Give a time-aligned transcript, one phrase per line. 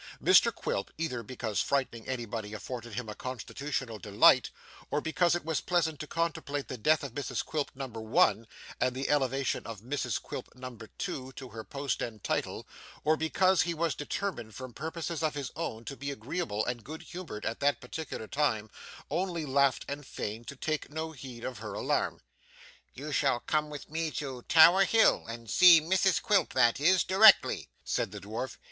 [0.19, 4.49] Mr Quilp, either because frightening anybody afforded him a constitutional delight,
[4.89, 8.47] or because it was pleasant to contemplate the death of Mrs Quilp number one,
[8.79, 12.67] and the elevation of Mrs Quilp number two to her post and title,
[13.03, 17.03] or because he was determined from purposes of his own to be agreeable and good
[17.03, 18.71] humoured at that particular time,
[19.11, 22.21] only laughed and feigned to take no heed of her alarm.
[22.95, 27.69] 'You shall come with me to Tower Hill and see Mrs Quilp that is, directly,'
[27.83, 28.57] said the dwarf.